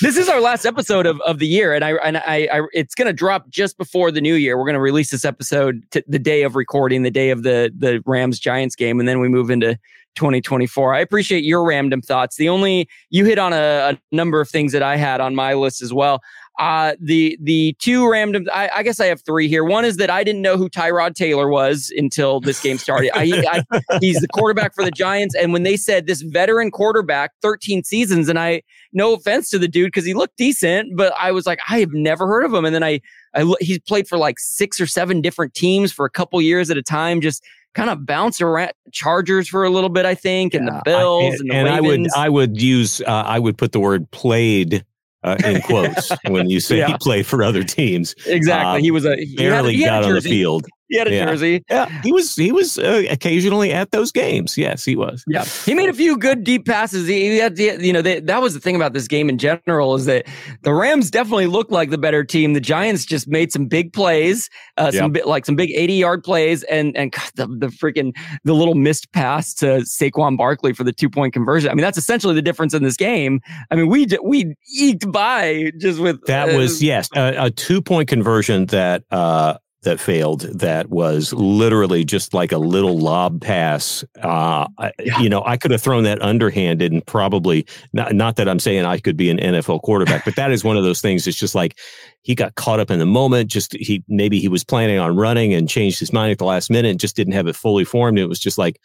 This 0.00 0.16
is 0.16 0.28
our 0.28 0.40
last 0.40 0.64
episode 0.64 1.06
of, 1.06 1.20
of 1.22 1.38
the 1.38 1.46
year, 1.46 1.74
and 1.74 1.84
I 1.84 1.92
and 1.92 2.16
I, 2.18 2.48
I 2.52 2.62
it's 2.72 2.94
going 2.94 3.06
to 3.06 3.12
drop 3.12 3.48
just 3.50 3.78
before 3.78 4.10
the 4.10 4.20
new 4.20 4.34
year. 4.34 4.58
We're 4.58 4.64
going 4.64 4.74
to 4.74 4.80
release 4.80 5.10
this 5.10 5.24
episode 5.24 5.82
t- 5.90 6.02
the 6.06 6.18
day 6.18 6.42
of 6.42 6.56
recording, 6.56 7.02
the 7.02 7.10
day 7.10 7.30
of 7.30 7.42
the 7.42 7.72
the 7.76 8.02
Rams 8.06 8.38
Giants 8.38 8.74
game, 8.74 9.00
and 9.00 9.08
then 9.08 9.20
we 9.20 9.28
move 9.28 9.50
into 9.50 9.78
2024. 10.16 10.94
I 10.94 11.00
appreciate 11.00 11.44
your 11.44 11.64
random 11.64 12.02
thoughts. 12.02 12.36
The 12.36 12.48
only 12.48 12.88
you 13.10 13.24
hit 13.24 13.38
on 13.38 13.52
a, 13.52 13.56
a 13.94 13.98
number 14.14 14.40
of 14.40 14.48
things 14.48 14.72
that 14.72 14.82
I 14.82 14.96
had 14.96 15.20
on 15.20 15.34
my 15.34 15.54
list 15.54 15.82
as 15.82 15.92
well. 15.92 16.20
Uh, 16.58 16.94
the 17.00 17.38
the 17.40 17.74
two 17.78 18.10
random, 18.10 18.46
I, 18.52 18.68
I, 18.76 18.82
guess 18.82 19.00
I 19.00 19.06
have 19.06 19.22
three 19.22 19.48
here. 19.48 19.64
One 19.64 19.84
is 19.84 19.96
that 19.96 20.10
I 20.10 20.22
didn't 20.22 20.42
know 20.42 20.58
who 20.58 20.68
Tyrod 20.68 21.14
Taylor 21.14 21.48
was 21.48 21.90
until 21.96 22.38
this 22.38 22.60
game 22.60 22.76
started. 22.76 23.12
I, 23.14 23.64
I, 23.72 23.80
he's 24.00 24.20
the 24.20 24.28
quarterback 24.28 24.74
for 24.74 24.84
the 24.84 24.90
Giants, 24.90 25.34
and 25.34 25.54
when 25.54 25.62
they 25.62 25.78
said 25.78 26.06
this 26.06 26.20
veteran 26.20 26.70
quarterback, 26.70 27.32
13 27.40 27.82
seasons, 27.84 28.28
and 28.28 28.38
I, 28.38 28.62
no 28.92 29.14
offense 29.14 29.48
to 29.50 29.58
the 29.58 29.68
dude 29.68 29.86
because 29.86 30.04
he 30.04 30.12
looked 30.12 30.36
decent, 30.36 30.96
but 30.96 31.14
I 31.18 31.32
was 31.32 31.46
like, 31.46 31.60
I 31.68 31.80
have 31.80 31.92
never 31.92 32.26
heard 32.26 32.44
of 32.44 32.52
him. 32.52 32.64
And 32.66 32.74
then 32.74 32.82
I, 32.82 33.00
I 33.34 33.50
he's 33.60 33.78
played 33.78 34.06
for 34.06 34.18
like 34.18 34.38
six 34.38 34.80
or 34.80 34.86
seven 34.86 35.22
different 35.22 35.54
teams 35.54 35.92
for 35.92 36.04
a 36.04 36.10
couple 36.10 36.42
years 36.42 36.70
at 36.70 36.76
a 36.76 36.82
time, 36.82 37.20
just 37.20 37.42
kind 37.74 37.90
of 37.90 38.04
bounce 38.04 38.40
around 38.40 38.72
Chargers 38.92 39.48
for 39.48 39.64
a 39.64 39.70
little 39.70 39.88
bit, 39.88 40.04
I 40.04 40.14
think, 40.14 40.54
and 40.54 40.66
yeah, 40.66 40.74
the 40.74 40.82
Bills 40.84 41.22
I, 41.22 41.26
and, 41.26 41.40
and, 41.40 41.50
the 41.50 41.54
and 41.54 41.68
I 41.68 41.80
would 41.80 42.06
I 42.16 42.28
would 42.28 42.60
use 42.60 43.00
uh, 43.02 43.24
I 43.26 43.38
would 43.38 43.56
put 43.56 43.72
the 43.72 43.80
word 43.80 44.10
played 44.10 44.84
uh, 45.22 45.36
in 45.44 45.60
quotes 45.62 46.10
when 46.28 46.48
you 46.48 46.60
say 46.60 46.78
yeah. 46.78 46.88
he 46.88 46.98
played 46.98 47.26
for 47.26 47.42
other 47.42 47.62
teams. 47.62 48.14
Exactly. 48.26 48.76
Um, 48.76 48.82
he 48.82 48.90
was 48.90 49.04
a 49.04 49.16
he 49.16 49.36
barely 49.36 49.76
he 49.76 49.84
got 49.84 50.04
on 50.04 50.14
the 50.14 50.20
field. 50.20 50.66
He 50.90 50.98
had 50.98 51.06
a 51.06 51.14
yeah. 51.14 51.24
jersey. 51.24 51.64
Yeah, 51.70 52.02
he 52.02 52.12
was 52.12 52.34
he 52.34 52.50
was 52.50 52.76
uh, 52.76 53.04
occasionally 53.08 53.72
at 53.72 53.92
those 53.92 54.10
games. 54.10 54.58
Yes, 54.58 54.84
he 54.84 54.96
was. 54.96 55.22
Yeah, 55.28 55.44
he 55.44 55.72
made 55.72 55.88
a 55.88 55.92
few 55.92 56.18
good 56.18 56.42
deep 56.42 56.66
passes. 56.66 57.06
He, 57.06 57.38
had, 57.38 57.54
the, 57.54 57.78
you 57.80 57.92
know, 57.92 58.02
they, 58.02 58.18
that 58.18 58.42
was 58.42 58.54
the 58.54 58.60
thing 58.60 58.74
about 58.74 58.92
this 58.92 59.06
game 59.06 59.28
in 59.28 59.38
general 59.38 59.94
is 59.94 60.06
that 60.06 60.26
the 60.62 60.74
Rams 60.74 61.08
definitely 61.08 61.46
looked 61.46 61.70
like 61.70 61.90
the 61.90 61.98
better 61.98 62.24
team. 62.24 62.54
The 62.54 62.60
Giants 62.60 63.04
just 63.04 63.28
made 63.28 63.52
some 63.52 63.66
big 63.66 63.92
plays, 63.92 64.50
uh, 64.78 64.90
some 64.90 65.12
bit 65.12 65.28
like 65.28 65.46
some 65.46 65.54
big 65.54 65.70
eighty 65.70 65.94
yard 65.94 66.24
plays, 66.24 66.64
and 66.64 66.96
and 66.96 67.12
God, 67.12 67.30
the 67.36 67.46
the 67.46 67.66
freaking 67.68 68.12
the 68.42 68.54
little 68.54 68.74
missed 68.74 69.12
pass 69.12 69.54
to 69.54 69.82
Saquon 69.82 70.36
Barkley 70.36 70.72
for 70.72 70.82
the 70.82 70.92
two 70.92 71.08
point 71.08 71.32
conversion. 71.32 71.70
I 71.70 71.74
mean, 71.74 71.82
that's 71.82 71.98
essentially 71.98 72.34
the 72.34 72.42
difference 72.42 72.74
in 72.74 72.82
this 72.82 72.96
game. 72.96 73.40
I 73.70 73.76
mean, 73.76 73.86
we 73.86 74.08
we 74.24 74.56
eked 74.76 75.10
by 75.12 75.70
just 75.78 76.00
with 76.00 76.20
that 76.26 76.52
uh, 76.52 76.58
was 76.58 76.82
yes 76.82 77.08
a, 77.14 77.46
a 77.46 77.50
two 77.52 77.80
point 77.80 78.08
conversion 78.08 78.66
that. 78.66 79.04
uh 79.12 79.56
that 79.82 79.98
failed 79.98 80.42
that 80.42 80.90
was 80.90 81.32
literally 81.32 82.04
just 82.04 82.34
like 82.34 82.52
a 82.52 82.58
little 82.58 82.98
lob 82.98 83.40
pass. 83.40 84.04
Uh, 84.20 84.66
yeah. 84.98 85.18
You 85.20 85.30
know, 85.30 85.42
I 85.44 85.56
could 85.56 85.70
have 85.70 85.80
thrown 85.80 86.04
that 86.04 86.20
underhanded 86.20 86.92
and 86.92 87.04
probably 87.06 87.66
not, 87.94 88.14
not 88.14 88.36
that 88.36 88.48
I'm 88.48 88.58
saying 88.58 88.84
I 88.84 88.98
could 88.98 89.16
be 89.16 89.30
an 89.30 89.38
NFL 89.38 89.82
quarterback, 89.82 90.24
but 90.24 90.36
that 90.36 90.50
is 90.52 90.62
one 90.62 90.76
of 90.76 90.84
those 90.84 91.00
things. 91.00 91.26
It's 91.26 91.38
just 91.38 91.54
like 91.54 91.78
he 92.22 92.34
got 92.34 92.56
caught 92.56 92.78
up 92.78 92.90
in 92.90 92.98
the 92.98 93.06
moment. 93.06 93.50
Just 93.50 93.72
he 93.72 94.04
maybe 94.06 94.38
he 94.38 94.48
was 94.48 94.64
planning 94.64 94.98
on 94.98 95.16
running 95.16 95.54
and 95.54 95.68
changed 95.68 95.98
his 95.98 96.12
mind 96.12 96.30
at 96.30 96.38
the 96.38 96.44
last 96.44 96.70
minute 96.70 96.90
and 96.90 97.00
just 97.00 97.16
didn't 97.16 97.32
have 97.32 97.46
it 97.46 97.56
fully 97.56 97.84
formed. 97.84 98.18
It 98.18 98.26
was 98.26 98.38
just 98.38 98.58
like, 98.58 98.78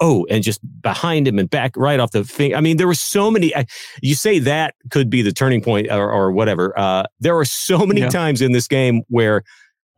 oh, 0.00 0.26
and 0.30 0.42
just 0.42 0.60
behind 0.80 1.28
him 1.28 1.38
and 1.38 1.50
back 1.50 1.76
right 1.76 2.00
off 2.00 2.12
the 2.12 2.24
thing. 2.24 2.54
I 2.54 2.62
mean, 2.62 2.78
there 2.78 2.86
were 2.86 2.94
so 2.94 3.30
many. 3.30 3.52
You 4.00 4.14
say 4.14 4.38
that 4.38 4.74
could 4.90 5.10
be 5.10 5.20
the 5.20 5.32
turning 5.32 5.60
point 5.60 5.88
or, 5.90 6.10
or 6.10 6.32
whatever. 6.32 6.76
Uh, 6.78 7.04
there 7.20 7.34
were 7.34 7.44
so 7.44 7.84
many 7.86 8.00
yeah. 8.00 8.08
times 8.08 8.40
in 8.40 8.52
this 8.52 8.66
game 8.66 9.02
where 9.08 9.42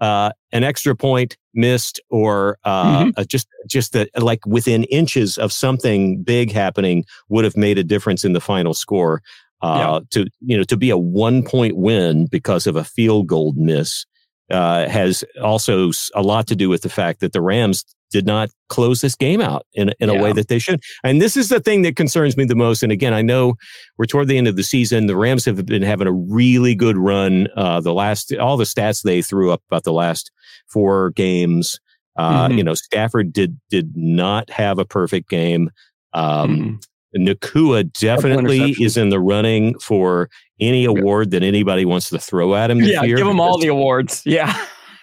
uh, 0.03 0.33
an 0.51 0.65
extra 0.65 0.97
point 0.97 1.37
missed 1.55 2.01
or 2.11 2.59
uh, 2.65 3.05
mm-hmm. 3.05 3.23
just 3.29 3.47
just 3.69 3.93
that 3.93 4.11
like 4.21 4.45
within 4.45 4.83
inches 4.85 5.39
of 5.39 5.53
something 5.53 6.23
big 6.25 6.51
happening 6.51 7.05
would 7.29 7.45
have 7.45 7.57
made 7.57 7.79
a 7.79 7.85
difference 7.85 8.25
in 8.25 8.33
the 8.33 8.41
final 8.41 8.75
score. 8.75 9.23
Uh, 9.62 10.01
yeah. 10.12 10.23
To 10.23 10.31
you 10.41 10.57
know, 10.57 10.65
to 10.65 10.77
be 10.77 10.91
a 10.91 10.99
one 10.99 11.45
point 11.45 11.77
win 11.77 12.27
because 12.27 12.67
of 12.67 12.75
a 12.75 12.83
field 12.83 13.29
goal 13.29 13.55
miss 13.57 14.05
uh, 14.51 14.89
has 14.89 15.23
also 15.41 15.93
a 16.17 16.23
lot 16.23 16.49
to 16.49 16.57
do 16.57 16.69
with 16.69 16.83
the 16.83 16.89
fact 16.89 17.21
that 17.21 17.33
the 17.33 17.41
Rams 17.41 17.85
did 18.12 18.27
not 18.27 18.50
close 18.69 19.00
this 19.00 19.17
game 19.17 19.41
out 19.41 19.67
in, 19.75 19.93
in 19.99 20.09
yeah. 20.09 20.19
a 20.19 20.23
way 20.23 20.33
that 20.33 20.49
they 20.49 20.59
should. 20.59 20.81
And 21.03 21.21
this 21.21 21.37
is 21.37 21.49
the 21.49 21.61
thing 21.61 21.83
that 21.83 21.97
concerns 21.97 22.37
me 22.37 22.45
the 22.45 22.55
most. 22.55 22.83
And 22.83 22.93
again, 22.93 23.12
I 23.12 23.23
know 23.23 23.55
we're 23.99 24.06
toward 24.06 24.28
the 24.28 24.39
end 24.39 24.49
of 24.49 24.56
the 24.56 24.62
season. 24.62 25.06
The 25.06 25.17
Rams 25.17 25.45
have 25.47 25.65
been 25.67 25.83
having 25.83 26.06
a 26.06 26.12
really 26.12 26.75
good 26.75 26.97
run. 26.97 27.49
Uh, 27.56 27.81
the 27.81 27.95
last, 27.95 28.33
all 28.34 28.56
the 28.56 28.65
stats 28.65 29.03
they 29.03 29.23
threw 29.23 29.50
up 29.50 29.62
about 29.69 29.84
the 29.84 29.93
last 29.93 30.31
four 30.69 31.11
games. 31.11 31.81
Uh, 32.17 32.49
mm-hmm. 32.49 32.59
You 32.59 32.65
know, 32.65 32.75
Stafford 32.75 33.33
did 33.33 33.59
did 33.71 33.97
not 33.97 34.50
have 34.50 34.79
a 34.79 34.84
perfect 34.84 35.31
game. 35.31 35.71
Um, 36.12 36.81
mm-hmm. 37.17 37.27
Nacua 37.27 37.91
definitely 37.93 38.75
is 38.81 38.97
in 38.97 39.11
the 39.11 39.21
running 39.21 39.79
for 39.79 40.31
any 40.61 40.84
award 40.84 41.31
that 41.33 41.43
anybody 41.43 41.84
wants 41.84 42.09
to 42.11 42.19
throw 42.19 42.55
at 42.55 42.71
him. 42.71 42.81
yeah, 42.81 43.03
year. 43.03 43.17
give 43.17 43.27
him 43.27 43.41
all 43.41 43.59
the 43.59 43.69
awards. 43.69 44.23
Yeah. 44.25 44.55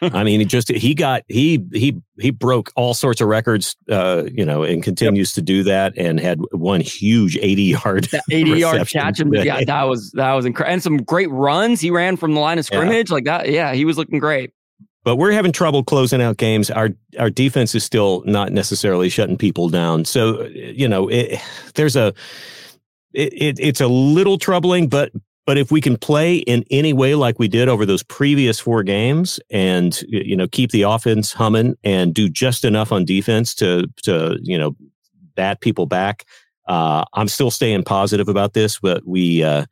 I 0.02 0.24
mean, 0.24 0.40
he 0.40 0.46
just 0.46 0.70
he 0.70 0.94
got 0.94 1.24
he 1.28 1.64
he 1.74 2.02
he 2.20 2.32
broke 2.32 2.72
all 2.76 2.94
sorts 2.94 3.22
of 3.22 3.28
records, 3.28 3.76
uh, 3.90 4.24
you 4.32 4.46
know, 4.46 4.64
and 4.64 4.82
continues 4.82 5.32
yep. 5.32 5.36
to 5.36 5.42
do 5.42 5.64
that, 5.64 5.94
and 5.98 6.20
had 6.20 6.40
one 6.52 6.82
huge 6.82 7.38
eighty 7.38 7.64
yard 7.64 8.08
eighty 8.32 8.60
yard 8.60 8.88
catch. 8.90 9.20
Him, 9.20 9.34
yeah, 9.34 9.64
that 9.64 9.84
was 9.84 10.12
that 10.12 10.34
was 10.34 10.46
incredible, 10.46 10.74
and 10.74 10.84
some 10.84 10.98
great 10.98 11.30
runs. 11.32 11.82
He 11.82 11.92
ran 11.92 12.18
from 12.18 12.34
the 12.34 12.40
line 12.40 12.60
of 12.60 12.66
scrimmage 12.66 13.10
yeah. 13.10 13.14
like 13.14 13.26
that. 13.26 13.50
Yeah, 13.50 13.74
he 13.74 13.86
was 13.86 13.98
looking 13.98 14.20
great. 14.20 14.54
But 15.04 15.16
we're 15.16 15.32
having 15.32 15.52
trouble 15.52 15.84
closing 15.84 16.22
out 16.22 16.38
games. 16.38 16.70
Our 16.70 16.90
our 17.18 17.30
defense 17.30 17.74
is 17.76 17.84
still 17.84 18.24
not 18.26 18.52
necessarily 18.52 19.10
shutting 19.10 19.38
people 19.38 19.70
down. 19.70 20.06
So 20.06 20.46
you 20.46 20.88
know, 20.88 21.08
it, 21.08 21.40
there's 21.76 21.96
a 21.96 22.14
it, 23.14 23.34
it, 23.34 23.60
it's 23.60 23.82
a 23.82 23.88
little 23.88 24.38
troubling, 24.38 24.88
but 24.88 25.12
but 25.50 25.58
if 25.58 25.72
we 25.72 25.82
can 25.82 25.98
play 25.98 26.36
in 26.36 26.64
any 26.70 26.94
way 26.94 27.16
like 27.16 27.40
we 27.40 27.48
did 27.48 27.70
over 27.70 27.84
those 27.84 28.04
previous 28.04 28.60
four 28.60 28.84
games, 28.84 29.40
and 29.50 30.00
you 30.08 30.36
know 30.36 30.48
keep 30.48 30.70
the 30.70 30.84
offense 30.84 31.34
humming 31.34 31.76
and 31.84 32.14
do 32.14 32.30
just 32.30 32.64
enough 32.64 32.92
on 32.92 33.04
defense 33.04 33.56
to 33.56 33.88
to 34.04 34.38
you 34.44 34.60
know 34.60 34.76
bat 35.34 35.60
people 35.60 35.88
back, 35.88 36.26
uh, 36.68 37.04
I'm 37.14 37.28
still 37.28 37.50
staying 37.50 37.82
positive 37.86 38.30
about 38.30 38.54
this. 38.54 38.80
But 38.80 39.08
we 39.08 39.42
uh, 39.42 39.66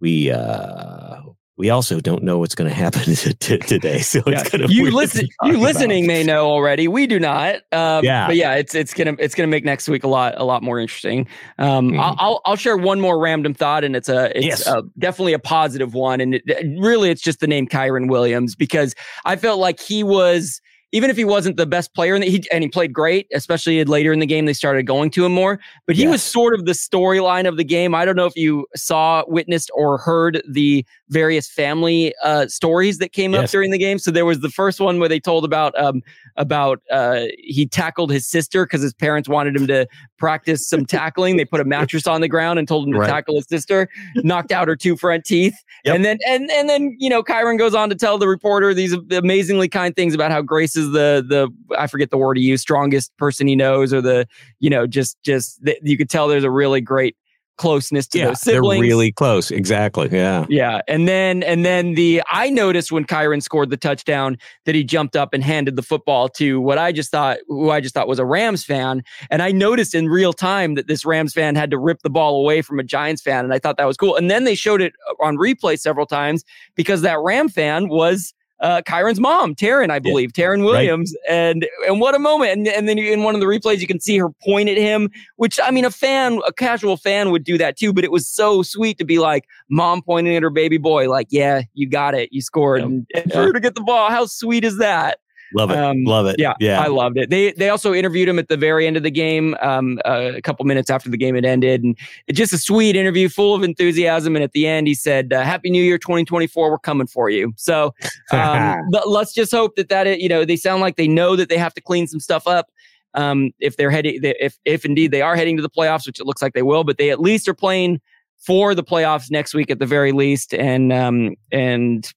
we 0.00 0.30
uh, 0.30 1.22
we 1.56 1.70
also 1.70 2.00
don't 2.00 2.22
know 2.22 2.38
what's 2.38 2.54
going 2.54 2.68
to 2.70 2.74
happen 2.74 3.14
today. 3.14 4.00
So 4.00 4.22
yeah. 4.26 4.40
it's 4.40 4.50
kind 4.50 4.64
of 4.64 4.70
you 4.70 4.90
listen. 4.90 5.28
You 5.44 5.58
listening 5.58 6.04
about. 6.04 6.14
may 6.14 6.22
know 6.22 6.46
already. 6.46 6.88
We 6.88 7.06
do 7.06 7.18
not. 7.18 7.56
Um, 7.72 8.04
yeah, 8.04 8.26
but 8.26 8.36
yeah, 8.36 8.54
it's 8.54 8.74
it's 8.74 8.94
gonna 8.94 9.16
it's 9.18 9.34
gonna 9.34 9.46
make 9.46 9.64
next 9.64 9.88
week 9.88 10.04
a 10.04 10.08
lot 10.08 10.34
a 10.36 10.44
lot 10.44 10.62
more 10.62 10.78
interesting. 10.78 11.26
Um, 11.58 11.90
mm-hmm. 11.90 12.00
I'll, 12.00 12.16
I'll, 12.18 12.40
I'll 12.44 12.56
share 12.56 12.76
one 12.76 13.00
more 13.00 13.18
random 13.18 13.54
thought, 13.54 13.84
and 13.84 13.96
it's 13.96 14.08
a 14.08 14.36
it's 14.36 14.46
yes. 14.46 14.66
a, 14.66 14.82
definitely 14.98 15.32
a 15.32 15.38
positive 15.38 15.94
one, 15.94 16.20
and 16.20 16.34
it, 16.34 16.44
really 16.78 17.10
it's 17.10 17.22
just 17.22 17.40
the 17.40 17.46
name 17.46 17.66
Kyren 17.66 18.08
Williams 18.08 18.54
because 18.54 18.94
I 19.24 19.36
felt 19.36 19.58
like 19.58 19.80
he 19.80 20.02
was 20.02 20.60
even 20.92 21.10
if 21.10 21.16
he 21.16 21.24
wasn't 21.24 21.56
the 21.56 21.66
best 21.66 21.94
player, 21.94 22.14
and 22.14 22.22
he 22.22 22.44
and 22.52 22.62
he 22.62 22.68
played 22.68 22.92
great, 22.92 23.26
especially 23.34 23.84
later 23.84 24.12
in 24.12 24.18
the 24.18 24.26
game, 24.26 24.46
they 24.46 24.52
started 24.52 24.84
going 24.84 25.10
to 25.10 25.26
him 25.26 25.32
more. 25.32 25.58
But 25.86 25.96
he 25.96 26.02
yes. 26.02 26.12
was 26.12 26.22
sort 26.22 26.54
of 26.54 26.64
the 26.64 26.72
storyline 26.72 27.46
of 27.46 27.56
the 27.56 27.64
game. 27.64 27.94
I 27.94 28.04
don't 28.04 28.16
know 28.16 28.26
if 28.26 28.36
you 28.36 28.66
saw, 28.76 29.24
witnessed, 29.26 29.70
or 29.74 29.98
heard 29.98 30.42
the 30.48 30.86
various 31.08 31.48
family 31.48 32.14
uh, 32.22 32.46
stories 32.48 32.98
that 32.98 33.12
came 33.12 33.32
yes. 33.32 33.44
up 33.44 33.50
during 33.50 33.70
the 33.70 33.78
game. 33.78 33.98
So 33.98 34.10
there 34.10 34.24
was 34.24 34.40
the 34.40 34.48
first 34.48 34.80
one 34.80 34.98
where 34.98 35.08
they 35.08 35.20
told 35.20 35.44
about 35.44 35.78
um, 35.78 36.02
about 36.36 36.80
uh, 36.90 37.26
he 37.38 37.66
tackled 37.66 38.10
his 38.10 38.26
sister 38.26 38.66
because 38.66 38.82
his 38.82 38.92
parents 38.92 39.28
wanted 39.28 39.56
him 39.56 39.66
to 39.68 39.86
practice 40.18 40.66
some 40.66 40.84
tackling. 40.86 41.36
They 41.36 41.44
put 41.44 41.60
a 41.60 41.64
mattress 41.64 42.06
on 42.06 42.20
the 42.20 42.28
ground 42.28 42.58
and 42.58 42.66
told 42.66 42.86
him 42.86 42.92
to 42.92 42.98
right. 43.00 43.08
tackle 43.08 43.36
his 43.36 43.46
sister, 43.46 43.88
knocked 44.16 44.52
out 44.52 44.68
her 44.68 44.76
two 44.76 44.96
front 44.96 45.24
teeth, 45.24 45.56
yep. 45.84 45.94
and 45.94 46.04
then 46.04 46.18
and 46.26 46.50
and 46.50 46.68
then 46.68 46.96
you 46.98 47.10
know 47.10 47.22
Kyren 47.22 47.58
goes 47.58 47.74
on 47.74 47.88
to 47.88 47.94
tell 47.94 48.18
the 48.18 48.28
reporter 48.28 48.74
these 48.74 48.94
amazingly 49.12 49.68
kind 49.68 49.94
things 49.94 50.14
about 50.14 50.30
how 50.30 50.42
Grace 50.42 50.76
is 50.76 50.92
the 50.92 51.24
the 51.26 51.48
I 51.76 51.86
forget 51.86 52.10
the 52.10 52.18
word 52.18 52.36
he 52.36 52.44
used, 52.44 52.62
strongest 52.62 53.16
person 53.16 53.46
he 53.46 53.56
knows, 53.56 53.92
or 53.92 54.00
the 54.00 54.26
you 54.60 54.70
know 54.70 54.86
just 54.86 55.22
just 55.22 55.60
you 55.82 55.96
could 55.96 56.10
tell 56.10 56.28
there's 56.28 56.44
a 56.44 56.50
really 56.50 56.80
great 56.80 57.16
closeness 57.56 58.06
to 58.08 58.18
yeah, 58.18 58.26
those 58.26 58.40
siblings. 58.40 58.80
They're 58.80 58.88
really 58.88 59.12
close. 59.12 59.50
Exactly. 59.50 60.08
Yeah. 60.10 60.46
Yeah. 60.48 60.80
And 60.88 61.08
then 61.08 61.42
and 61.42 61.64
then 61.64 61.94
the 61.94 62.22
I 62.30 62.50
noticed 62.50 62.92
when 62.92 63.04
Kyren 63.04 63.42
scored 63.42 63.70
the 63.70 63.76
touchdown 63.76 64.36
that 64.64 64.74
he 64.74 64.84
jumped 64.84 65.16
up 65.16 65.32
and 65.32 65.42
handed 65.42 65.76
the 65.76 65.82
football 65.82 66.28
to 66.30 66.60
what 66.60 66.78
I 66.78 66.92
just 66.92 67.10
thought 67.10 67.38
who 67.48 67.70
I 67.70 67.80
just 67.80 67.94
thought 67.94 68.08
was 68.08 68.18
a 68.18 68.24
Rams 68.24 68.64
fan. 68.64 69.02
And 69.30 69.42
I 69.42 69.52
noticed 69.52 69.94
in 69.94 70.08
real 70.08 70.32
time 70.32 70.74
that 70.74 70.86
this 70.86 71.04
Rams 71.04 71.32
fan 71.32 71.54
had 71.56 71.70
to 71.70 71.78
rip 71.78 72.02
the 72.02 72.10
ball 72.10 72.40
away 72.40 72.62
from 72.62 72.78
a 72.78 72.84
Giants 72.84 73.22
fan. 73.22 73.44
And 73.44 73.52
I 73.52 73.58
thought 73.58 73.76
that 73.78 73.86
was 73.86 73.96
cool. 73.96 74.16
And 74.16 74.30
then 74.30 74.44
they 74.44 74.54
showed 74.54 74.82
it 74.82 74.92
on 75.20 75.36
replay 75.36 75.78
several 75.78 76.06
times 76.06 76.44
because 76.74 77.02
that 77.02 77.18
Ram 77.20 77.48
fan 77.48 77.88
was 77.88 78.34
uh, 78.60 78.82
Kyren's 78.82 79.20
mom, 79.20 79.54
Taryn, 79.54 79.90
I 79.90 79.98
believe, 79.98 80.30
yeah. 80.36 80.44
Taryn 80.44 80.64
Williams, 80.64 81.14
right. 81.28 81.34
and 81.34 81.66
and 81.86 82.00
what 82.00 82.14
a 82.14 82.18
moment! 82.18 82.52
And 82.52 82.68
and 82.68 82.88
then 82.88 82.98
in 82.98 83.22
one 83.22 83.34
of 83.34 83.40
the 83.40 83.46
replays, 83.46 83.80
you 83.80 83.86
can 83.86 84.00
see 84.00 84.16
her 84.18 84.30
point 84.42 84.68
at 84.68 84.76
him, 84.76 85.10
which 85.36 85.58
I 85.62 85.70
mean, 85.70 85.84
a 85.84 85.90
fan, 85.90 86.40
a 86.46 86.52
casual 86.52 86.96
fan 86.96 87.30
would 87.30 87.44
do 87.44 87.58
that 87.58 87.76
too, 87.76 87.92
but 87.92 88.04
it 88.04 88.10
was 88.12 88.28
so 88.28 88.62
sweet 88.62 88.98
to 88.98 89.04
be 89.04 89.18
like 89.18 89.44
mom 89.68 90.02
pointing 90.02 90.36
at 90.36 90.42
her 90.42 90.50
baby 90.50 90.78
boy, 90.78 91.10
like, 91.10 91.28
yeah, 91.30 91.62
you 91.74 91.88
got 91.88 92.14
it, 92.14 92.30
you 92.32 92.40
scored, 92.40 92.80
yeah. 92.80 92.86
and, 92.86 93.06
and 93.14 93.32
for 93.32 93.42
her 93.42 93.52
to 93.52 93.60
get 93.60 93.74
the 93.74 93.82
ball, 93.82 94.10
how 94.10 94.26
sweet 94.26 94.64
is 94.64 94.78
that? 94.78 95.20
Love 95.54 95.70
it. 95.70 95.78
Um, 95.78 96.04
Love 96.04 96.26
it. 96.26 96.36
Yeah. 96.38 96.54
Yeah. 96.60 96.80
I 96.80 96.86
loved 96.88 97.16
it. 97.16 97.30
They 97.30 97.52
they 97.52 97.68
also 97.68 97.94
interviewed 97.94 98.28
him 98.28 98.38
at 98.38 98.48
the 98.48 98.56
very 98.56 98.86
end 98.86 98.96
of 98.96 99.02
the 99.02 99.10
game, 99.10 99.56
um, 99.60 99.98
uh, 100.04 100.32
a 100.34 100.42
couple 100.42 100.64
minutes 100.64 100.90
after 100.90 101.08
the 101.08 101.16
game 101.16 101.34
had 101.34 101.44
ended. 101.44 101.84
And 101.84 101.96
just 102.32 102.52
a 102.52 102.58
sweet 102.58 102.96
interview 102.96 103.28
full 103.28 103.54
of 103.54 103.62
enthusiasm. 103.62 104.34
And 104.34 104.42
at 104.42 104.52
the 104.52 104.66
end, 104.66 104.86
he 104.86 104.94
said, 104.94 105.32
uh, 105.32 105.42
Happy 105.42 105.70
New 105.70 105.82
Year 105.82 105.98
2024. 105.98 106.70
We're 106.70 106.78
coming 106.78 107.06
for 107.06 107.30
you. 107.30 107.52
So 107.56 107.94
um, 108.32 108.80
let's 109.06 109.32
just 109.32 109.52
hope 109.52 109.76
that 109.76 109.88
that, 109.88 110.20
you 110.20 110.28
know, 110.28 110.44
they 110.44 110.56
sound 110.56 110.80
like 110.80 110.96
they 110.96 111.08
know 111.08 111.36
that 111.36 111.48
they 111.48 111.58
have 111.58 111.74
to 111.74 111.80
clean 111.80 112.06
some 112.06 112.20
stuff 112.20 112.46
up. 112.46 112.70
Um, 113.14 113.52
if 113.60 113.76
they're 113.76 113.90
heading, 113.90 114.18
if, 114.22 114.58
if 114.66 114.84
indeed 114.84 115.10
they 115.10 115.22
are 115.22 115.36
heading 115.36 115.56
to 115.56 115.62
the 115.62 115.70
playoffs, 115.70 116.06
which 116.06 116.20
it 116.20 116.26
looks 116.26 116.42
like 116.42 116.52
they 116.52 116.62
will, 116.62 116.84
but 116.84 116.98
they 116.98 117.10
at 117.10 117.20
least 117.20 117.48
are 117.48 117.54
playing 117.54 118.00
for 118.36 118.74
the 118.74 118.84
playoffs 118.84 119.30
next 119.30 119.54
week 119.54 119.70
at 119.70 119.78
the 119.78 119.86
very 119.86 120.12
least. 120.12 120.52
And, 120.52 120.92
um, 120.92 121.34
and, 121.50 122.12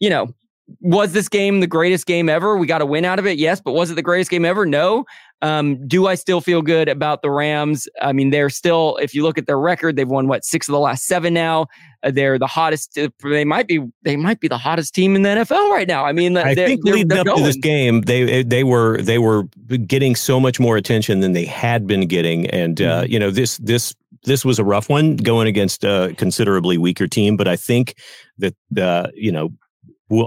you 0.00 0.08
know, 0.08 0.32
was 0.80 1.12
this 1.12 1.28
game 1.28 1.60
the 1.60 1.66
greatest 1.66 2.06
game 2.06 2.28
ever? 2.28 2.56
We 2.56 2.66
got 2.66 2.80
a 2.80 2.86
win 2.86 3.04
out 3.04 3.18
of 3.18 3.26
it, 3.26 3.38
yes, 3.38 3.60
but 3.60 3.72
was 3.72 3.90
it 3.90 3.94
the 3.94 4.02
greatest 4.02 4.30
game 4.30 4.44
ever? 4.44 4.64
No. 4.64 5.04
Um, 5.42 5.86
do 5.88 6.06
I 6.06 6.14
still 6.14 6.40
feel 6.40 6.62
good 6.62 6.88
about 6.88 7.22
the 7.22 7.30
Rams? 7.30 7.88
I 8.00 8.12
mean, 8.12 8.30
they're 8.30 8.48
still, 8.48 8.96
if 9.02 9.12
you 9.12 9.24
look 9.24 9.38
at 9.38 9.46
their 9.46 9.58
record, 9.58 9.96
they've 9.96 10.08
won 10.08 10.28
what 10.28 10.44
six 10.44 10.68
of 10.68 10.72
the 10.72 10.78
last 10.78 11.04
seven 11.04 11.34
now. 11.34 11.66
Uh, 12.04 12.12
they're 12.12 12.38
the 12.38 12.46
hottest. 12.46 12.96
Uh, 12.96 13.08
they 13.24 13.44
might 13.44 13.66
be. 13.66 13.80
They 14.02 14.16
might 14.16 14.38
be 14.38 14.46
the 14.46 14.58
hottest 14.58 14.94
team 14.94 15.16
in 15.16 15.22
the 15.22 15.30
NFL 15.30 15.70
right 15.70 15.86
now. 15.86 16.04
I 16.04 16.12
mean, 16.12 16.36
I 16.36 16.54
think 16.54 16.84
leading 16.84 17.12
up 17.18 17.26
going. 17.26 17.38
to 17.38 17.44
this 17.44 17.56
game, 17.56 18.02
they 18.02 18.42
they 18.44 18.64
were 18.64 19.02
they 19.02 19.18
were 19.18 19.44
getting 19.86 20.14
so 20.14 20.38
much 20.38 20.60
more 20.60 20.76
attention 20.76 21.20
than 21.20 21.32
they 21.32 21.44
had 21.44 21.86
been 21.86 22.06
getting, 22.06 22.48
and 22.50 22.80
uh, 22.80 22.84
mm-hmm. 22.84 23.00
uh, 23.00 23.02
you 23.04 23.18
know 23.18 23.30
this 23.30 23.56
this 23.58 23.94
this 24.24 24.44
was 24.44 24.58
a 24.58 24.64
rough 24.64 24.88
one 24.88 25.16
going 25.16 25.48
against 25.48 25.84
a 25.84 26.14
considerably 26.18 26.78
weaker 26.78 27.08
team. 27.08 27.36
But 27.36 27.48
I 27.48 27.56
think 27.56 27.96
that 28.38 28.54
uh, 28.76 29.08
you 29.14 29.32
know 29.32 29.50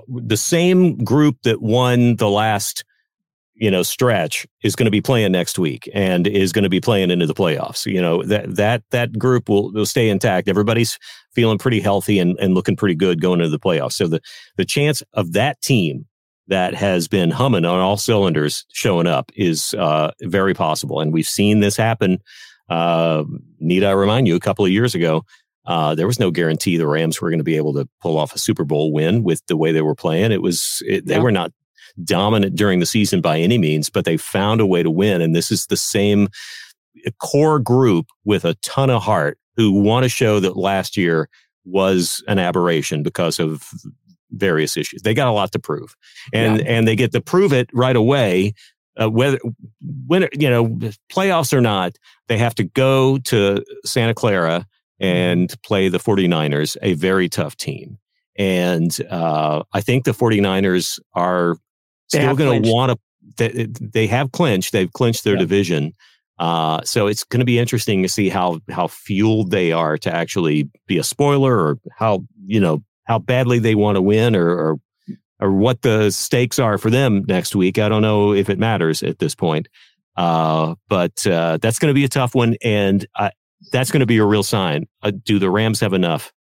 the 0.08 0.38
same 0.38 0.98
group 1.04 1.38
that 1.44 1.62
won 1.62 2.16
the 2.16 2.30
last 2.30 2.84
you 3.54 3.72
know 3.72 3.84
stretch 3.84 4.46
is 4.64 4.76
going 4.76 4.86
to 4.86 4.92
be 4.92 5.02
playing 5.02 5.32
next 5.32 5.58
week 5.58 5.90
and 5.94 6.28
is 6.28 6.52
going 6.52 6.64
to 6.64 6.70
be 6.70 6.82
playing 6.82 7.10
into 7.10 7.26
the 7.26 7.34
playoffs 7.34 7.86
you 7.86 8.02
know 8.02 8.22
that 8.24 8.54
that 8.56 8.84
that 8.92 9.18
group 9.18 9.48
will 9.48 9.72
will 9.72 9.86
stay 9.86 10.10
intact. 10.10 10.48
Everybody's 10.48 11.00
feeling 11.34 11.58
pretty 11.58 11.80
healthy 11.80 12.20
and, 12.20 12.38
and 12.40 12.54
looking 12.54 12.76
pretty 12.76 12.96
good 12.96 13.22
going 13.22 13.40
into 13.40 13.50
the 13.50 13.60
playoffs. 13.60 13.94
So 13.94 14.08
the 14.08 14.22
the 14.58 14.66
chance 14.66 15.04
of 15.14 15.34
that 15.34 15.62
team 15.62 16.06
that 16.48 16.76
has 16.76 17.08
been 17.08 17.32
humming 17.32 17.66
on 17.66 17.80
all 17.80 17.98
cylinders 17.98 18.66
showing 18.72 19.08
up 19.08 19.32
is 19.36 19.74
uh, 19.80 20.12
very 20.22 20.54
possible. 20.54 21.00
And 21.00 21.12
we've 21.12 21.26
seen 21.26 21.60
this 21.60 21.76
happen 21.76 22.20
uh, 22.70 23.24
need 23.60 23.84
i 23.84 23.92
remind 23.92 24.28
you 24.28 24.36
a 24.36 24.40
couple 24.40 24.66
of 24.66 24.72
years 24.72 24.96
ago 24.96 25.24
uh, 25.66 25.96
there 25.96 26.08
was 26.08 26.20
no 26.20 26.32
guarantee 26.32 26.78
the 26.78 26.88
Rams 26.88 27.20
were 27.20 27.30
going 27.30 27.40
to 27.40 27.44
be 27.44 27.58
able 27.58 27.74
to 27.74 27.88
pull 28.02 28.18
off 28.18 28.36
a 28.36 28.40
Super 28.40 28.64
Bowl 28.64 28.92
win 28.92 29.24
with 29.24 29.42
the 29.48 29.58
way 29.58 29.72
they 29.72 29.82
were 29.82 29.96
playing. 29.96 30.32
It 30.32 30.42
was 30.42 30.82
it, 30.86 31.06
they 31.06 31.16
yeah. 31.16 31.22
were 31.22 31.32
not 31.32 31.52
dominant 32.04 32.56
during 32.56 32.80
the 32.80 32.86
season 32.86 33.22
by 33.22 33.40
any 33.40 33.58
means, 33.58 33.90
but 33.90 34.06
they 34.06 34.18
found 34.18 34.62
a 34.62 34.66
way 34.66 34.84
to 34.84 34.92
win. 34.92 35.22
And 35.22 35.36
this 35.36 35.52
is 35.52 35.68
the 35.68 35.78
same 35.78 36.28
core 37.20 37.60
group 37.60 38.08
with 38.24 38.46
a 38.46 38.56
ton 38.56 38.90
of 38.90 39.04
heart 39.04 39.38
who 39.56 39.72
want 39.72 40.04
to 40.04 40.10
show 40.10 40.40
that 40.40 40.58
last 40.58 40.98
year 40.98 41.30
was 41.66 42.24
an 42.28 42.40
aberration 42.40 43.04
because 43.04 43.40
of 43.40 43.70
various 44.32 44.78
issues. 44.78 45.02
They 45.02 45.14
got 45.14 45.28
a 45.28 45.32
lot 45.32 45.52
to 45.54 45.60
prove, 45.60 45.96
and 46.34 46.60
yeah. 46.60 46.66
and 46.66 46.88
they 46.88 46.96
get 46.96 47.12
to 47.14 47.22
prove 47.22 47.54
it 47.54 47.70
right 47.74 47.96
away. 47.96 48.54
Uh, 49.02 49.10
whether 49.10 49.40
when 50.08 50.28
you 50.34 50.50
know 50.50 50.68
playoffs 51.12 51.54
or 51.54 51.62
not, 51.62 51.98
they 52.28 52.38
have 52.38 52.56
to 52.56 52.64
go 52.64 53.18
to 53.20 53.64
Santa 53.84 54.14
Clara. 54.14 54.66
And 55.00 55.54
play 55.64 55.90
the 55.90 55.98
49ers, 55.98 56.78
a 56.82 56.94
very 56.94 57.30
tough 57.30 57.56
team. 57.56 57.98
And 58.38 58.96
uh, 59.10 59.64
I 59.74 59.82
think 59.82 60.04
the 60.04 60.12
49ers 60.12 61.00
are 61.14 61.56
they 62.12 62.20
still 62.20 62.36
going 62.36 62.64
to 62.64 62.72
want 62.72 62.92
to, 62.92 63.00
they, 63.38 63.68
they, 63.80 64.08
have 64.08 64.32
clinched, 64.32 64.72
they've 64.72 64.92
clinched 64.92 65.24
their 65.24 65.34
yeah. 65.34 65.40
division. 65.40 65.94
Uh, 66.38 66.82
so 66.84 67.08
it's 67.08 67.24
going 67.24 67.40
to 67.40 67.46
be 67.46 67.58
interesting 67.58 68.04
to 68.04 68.10
see 68.10 68.28
how 68.28 68.60
how 68.70 68.88
fueled 68.88 69.52
they 69.52 69.72
are 69.72 69.98
to 69.98 70.14
actually 70.14 70.70
be 70.86 70.98
a 70.98 71.04
spoiler, 71.04 71.58
or 71.58 71.78
how 71.98 72.26
you 72.46 72.60
know 72.60 72.84
how 73.06 73.18
badly 73.18 73.58
they 73.58 73.74
want 73.74 73.96
to 73.96 74.02
win, 74.02 74.36
or, 74.36 74.50
or 74.50 74.76
or 75.40 75.52
what 75.54 75.82
the 75.82 76.12
stakes 76.12 76.60
are 76.60 76.78
for 76.78 76.90
them 76.90 77.24
next 77.28 77.56
week. 77.56 77.80
I 77.80 77.88
don't 77.88 78.02
know 78.02 78.34
if 78.34 78.50
it 78.50 78.60
matters 78.60 79.02
at 79.02 79.20
this 79.20 79.34
point, 79.34 79.70
uh, 80.18 80.76
but 80.90 81.26
uh, 81.26 81.58
that's 81.62 81.80
going 81.80 81.90
to 81.90 81.96
be 81.96 82.04
a 82.04 82.10
tough 82.10 82.36
one. 82.36 82.58
And 82.62 83.06
I, 83.16 83.32
that's 83.72 83.92
going 83.92 84.02
to 84.02 84.06
be 84.06 84.18
a 84.18 84.26
real 84.26 84.44
sign. 84.44 84.88
Uh, 85.02 85.12
do 85.24 85.40
the 85.40 85.50
Rams 85.50 85.80
have 85.80 85.94
enough 85.94 86.34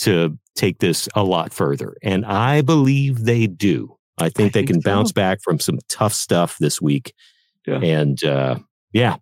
to 0.00 0.38
take 0.54 0.78
this 0.78 1.08
a 1.14 1.22
lot 1.24 1.52
further? 1.52 1.96
And 2.02 2.24
I 2.24 2.62
believe 2.62 3.24
they 3.24 3.46
do. 3.46 3.96
I 4.18 4.28
think 4.28 4.38
I 4.38 4.42
they 4.44 4.50
think 4.50 4.68
can 4.68 4.82
so. 4.82 4.90
bounce 4.90 5.12
back 5.12 5.40
from 5.42 5.58
some 5.58 5.78
tough 5.88 6.12
stuff 6.12 6.56
this 6.58 6.80
week. 6.80 7.14
Yeah. 7.66 7.78
And 7.78 8.22
uh, 8.24 8.58
yeah, 8.92 9.16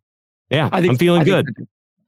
yeah, 0.51 0.69
I 0.73 0.81
am 0.81 0.97
feeling 0.97 1.25
good. 1.25 1.47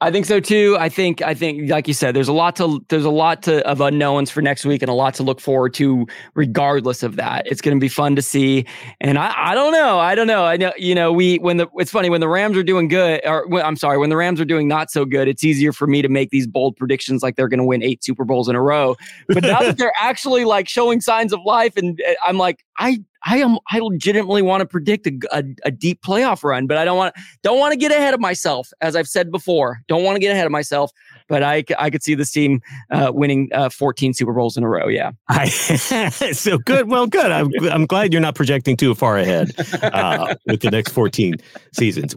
I 0.03 0.11
think 0.11 0.27
so 0.27 0.41
too. 0.41 0.77
I 0.81 0.89
think 0.89 1.23
I 1.23 1.33
think 1.33 1.71
like 1.71 1.87
you 1.87 1.95
said, 1.95 2.17
there's 2.17 2.27
a 2.27 2.33
lot 2.33 2.57
to 2.57 2.85
there's 2.89 3.05
a 3.05 3.11
lot 3.11 3.41
to 3.45 3.65
of 3.69 3.81
unknowns 3.81 4.33
for 4.33 4.43
next 4.43 4.65
week 4.65 4.83
and 4.83 4.91
a 4.91 4.95
lot 4.95 5.15
to 5.15 5.23
look 5.23 5.41
forward 5.41 5.75
to 5.75 6.09
regardless 6.35 7.05
of 7.05 7.15
that. 7.17 7.47
It's 7.47 7.61
going 7.61 7.77
to 7.77 7.81
be 7.81 7.89
fun 7.89 8.17
to 8.17 8.23
see. 8.23 8.67
And 9.01 9.17
I 9.17 9.33
I 9.37 9.55
don't 9.55 9.71
know. 9.71 10.01
I 10.01 10.17
don't 10.17 10.27
know. 10.27 10.45
I 10.45 10.57
know 10.57 10.73
you 10.77 10.97
know 10.97 11.13
we 11.13 11.37
when 11.37 11.59
the 11.59 11.69
it's 11.77 11.93
funny 11.93 12.11
when 12.11 12.21
the 12.21 12.29
Rams 12.29 12.57
are 12.57 12.65
doing 12.65 12.89
good 12.89 13.21
or 13.25 13.47
when, 13.47 13.65
I'm 13.65 13.77
sorry, 13.77 13.97
when 13.97 14.11
the 14.11 14.17
Rams 14.17 14.41
are 14.41 14.45
doing 14.45 14.67
not 14.67 14.91
so 14.91 15.05
good, 15.05 15.29
it's 15.29 15.45
easier 15.45 15.73
for 15.73 15.87
me 15.87 16.03
to 16.03 16.09
make 16.09 16.31
these 16.31 16.49
bold 16.49 16.77
predictions 16.77 17.23
like 17.23 17.37
they're 17.37 17.47
going 17.47 17.59
to 17.59 17.65
win 17.65 17.85
8 17.85 18.03
Super 18.03 18.25
Bowls 18.25 18.49
in 18.49 18.57
a 18.57 18.61
row. 18.61 18.97
But 19.29 19.45
now 19.45 19.61
that 19.61 19.79
they're 19.79 19.95
actually 20.01 20.45
like 20.45 20.69
showing 20.69 21.01
signs 21.01 21.33
of 21.33 21.39
life 21.45 21.77
and 21.77 22.01
eh, 22.05 22.15
I'm 22.25 22.39
like 22.39 22.65
I 22.77 22.99
I 23.25 23.39
am 23.39 23.59
I 23.71 23.79
legitimately 23.79 24.43
want 24.43 24.61
to 24.61 24.67
predict 24.67 25.07
a, 25.07 25.19
a, 25.31 25.45
a, 25.65 25.71
deep 25.71 26.03
playoff 26.03 26.43
run, 26.43 26.67
but 26.67 26.77
I 26.77 26.85
don't 26.85 26.97
want 26.97 27.15
don't 27.43 27.59
want 27.59 27.73
to 27.73 27.79
get 27.79 27.93
ahead 27.93 28.15
of 28.15 28.21
myself. 28.21 28.73
As 28.81 28.97
I've 28.97 29.09
said 29.09 29.31
before, 29.31 29.81
don't 29.87 30.03
want 30.03 30.17
to 30.17 30.21
get 30.21 30.33
ahead 30.33 30.47
of 30.47 30.53
myself. 30.53 30.91
But 31.29 31.43
I 31.43 31.65
I 31.79 31.91
could 31.91 32.03
see 32.03 32.15
this 32.15 32.31
team 32.31 32.61
uh, 32.91 33.13
winning 33.15 33.49
uh, 33.53 33.71
14 33.71 34.13
Super 34.13 34.33
Bowls 34.33 34.57
in 34.57 34.65
a 34.65 34.69
row. 34.69 34.89
Yeah. 34.89 35.13
I, 35.29 35.49
so 35.49 36.58
good. 36.58 36.89
Well, 36.89 37.06
good. 37.06 37.31
I'm 37.31 37.51
I'm 37.70 37.87
glad 37.87 38.13
you're 38.13 38.23
not 38.23 38.35
projecting 38.35 38.77
too 38.77 38.94
far 38.94 39.19
ahead 39.19 39.53
uh, 39.82 40.35
with 40.46 40.61
the 40.61 40.70
next 40.70 40.93
14 40.93 41.37
seasons. 41.73 42.11